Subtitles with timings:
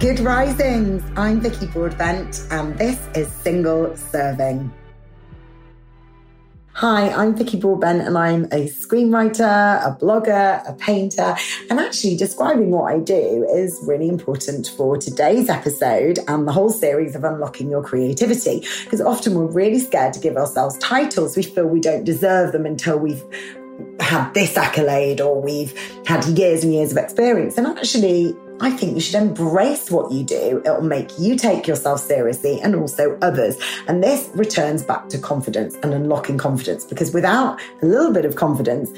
[0.00, 1.02] Good risings.
[1.14, 4.72] I'm Vicky Broadbent, and this is Single Serving.
[6.72, 9.42] Hi, I'm Vicky Broadbent, and I'm a screenwriter,
[9.86, 11.36] a blogger, a painter,
[11.68, 16.70] and actually describing what I do is really important for today's episode and the whole
[16.70, 18.64] series of Unlocking Your Creativity.
[18.84, 21.36] Because often we're really scared to give ourselves titles.
[21.36, 23.22] We feel we don't deserve them until we've
[24.00, 27.58] had this accolade or we've had years and years of experience.
[27.58, 30.62] And actually, I think you should embrace what you do.
[30.64, 33.56] It'll make you take yourself seriously and also others.
[33.88, 38.36] And this returns back to confidence and unlocking confidence because without a little bit of
[38.36, 38.90] confidence,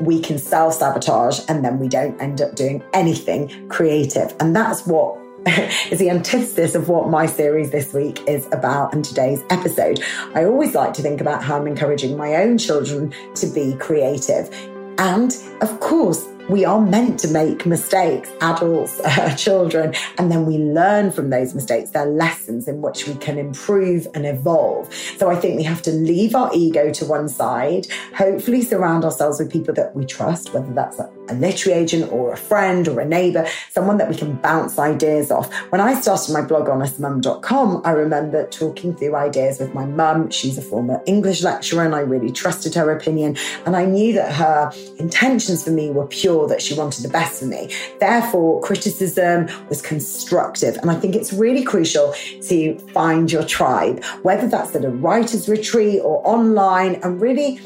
[0.00, 4.34] we can self sabotage and then we don't end up doing anything creative.
[4.40, 5.18] And that's what
[5.90, 10.02] is the antithesis of what my series this week is about and today's episode.
[10.34, 14.50] I always like to think about how I'm encouraging my own children to be creative.
[14.98, 20.58] And of course, we are meant to make mistakes, adults, uh, children, and then we
[20.58, 21.90] learn from those mistakes.
[21.90, 24.92] They're lessons in which we can improve and evolve.
[25.18, 29.38] So I think we have to leave our ego to one side, hopefully surround ourselves
[29.38, 30.98] with people that we trust, whether that's
[31.30, 35.30] a, literary agent or a friend or a neighbor, someone that we can bounce ideas
[35.30, 35.52] off.
[35.70, 40.30] When I started my blog honestmum.com, I remember talking through ideas with my mum.
[40.30, 43.36] She's a former English lecturer and I really trusted her opinion.
[43.66, 47.40] And I knew that her intentions for me were pure, that she wanted the best
[47.40, 47.74] for me.
[47.98, 50.76] Therefore, criticism was constructive.
[50.76, 55.48] And I think it's really crucial to find your tribe, whether that's at a writer's
[55.48, 57.60] retreat or online, and really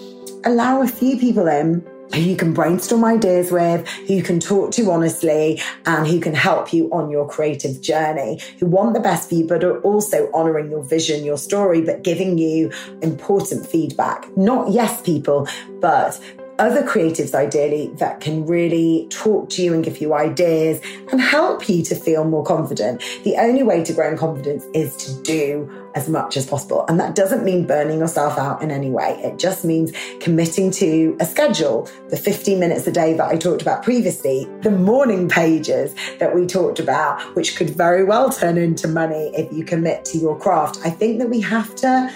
[0.44, 4.72] allow a few people in who you can brainstorm ideas with, who you can talk
[4.72, 9.28] to honestly, and who can help you on your creative journey, who want the best
[9.28, 12.70] for you, but are also honoring your vision, your story, but giving you
[13.02, 14.28] important feedback.
[14.36, 15.48] Not yes people,
[15.80, 16.20] but
[16.58, 21.68] other creatives, ideally, that can really talk to you and give you ideas and help
[21.68, 23.02] you to feel more confident.
[23.24, 26.84] The only way to grow in confidence is to do as much as possible.
[26.88, 29.20] And that doesn't mean burning yourself out in any way.
[29.22, 33.62] It just means committing to a schedule, the 15 minutes a day that I talked
[33.62, 38.88] about previously, the morning pages that we talked about, which could very well turn into
[38.88, 40.78] money if you commit to your craft.
[40.84, 42.12] I think that we have to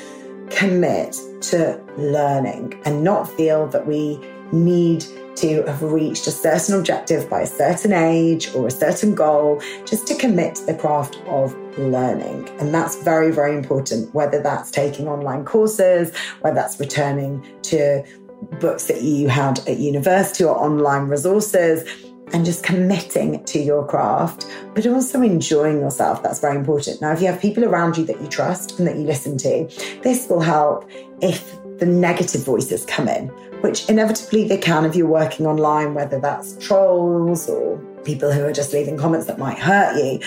[0.50, 4.18] commit to learning and not feel that we
[4.52, 5.04] need
[5.36, 10.06] to have reached a certain objective by a certain age or a certain goal, just
[10.08, 12.48] to commit to the craft of learning.
[12.58, 18.04] And that's very, very important, whether that's taking online courses, whether that's returning to
[18.60, 21.88] books that you had at university or online resources
[22.32, 26.22] and just committing to your craft, but also enjoying yourself.
[26.22, 27.00] That's very important.
[27.00, 29.68] Now, if you have people around you that you trust and that you listen to,
[30.02, 30.88] this will help
[31.20, 33.28] if the negative voices come in,
[33.62, 38.52] which inevitably they can if you're working online, whether that's trolls or people who are
[38.52, 40.18] just leaving comments that might hurt you.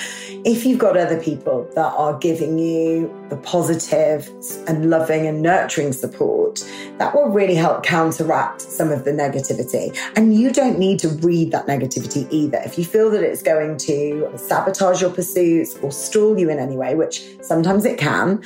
[0.46, 4.30] If you've got other people that are giving you the positive
[4.68, 6.64] and loving and nurturing support,
[7.00, 9.98] that will really help counteract some of the negativity.
[10.16, 12.62] And you don't need to read that negativity either.
[12.64, 16.78] If you feel that it's going to sabotage your pursuits or stall you in any
[16.78, 18.44] way, which sometimes it can,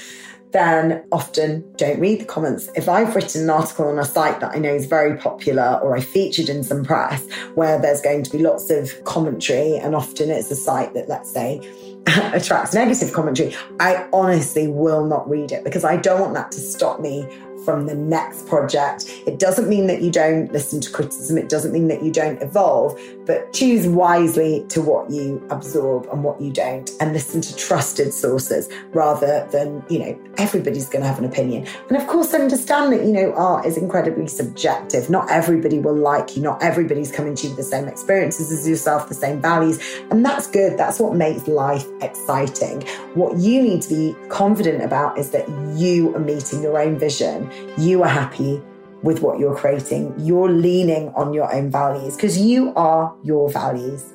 [0.55, 2.69] then often don't read the comments.
[2.75, 5.97] If I've written an article on a site that I know is very popular or
[5.97, 10.29] I featured in some press where there's going to be lots of commentary, and often
[10.29, 11.59] it's a site that, let's say,
[12.07, 16.59] attracts negative commentary, I honestly will not read it because I don't want that to
[16.59, 17.27] stop me
[17.65, 19.05] from the next project.
[19.25, 22.41] It doesn't mean that you don't listen to criticism, it doesn't mean that you don't
[22.41, 27.55] evolve, but choose wisely to what you absorb and what you don't, and listen to
[27.55, 31.67] trusted sources rather than, you know, everybody's going to have an opinion.
[31.89, 35.09] And of course, understand that, you know, art is incredibly subjective.
[35.09, 38.67] Not everybody will like you, not everybody's coming to you with the same experiences as
[38.67, 39.79] yourself, the same values.
[40.11, 40.77] And that's good.
[40.77, 42.81] That's what makes life exciting.
[43.13, 45.47] What you need to be confident about is that
[45.77, 48.61] you are meeting your own vision you are happy
[49.03, 50.13] with what you're creating.
[50.17, 54.14] You're leaning on your own values because you are your values.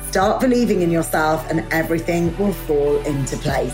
[0.07, 3.73] start believing in yourself and everything will fall into place.